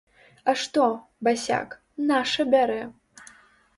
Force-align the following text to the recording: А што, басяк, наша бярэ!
А 0.51 0.55
што, 0.61 0.85
басяк, 1.29 1.77
наша 2.13 2.41
бярэ! 2.55 2.81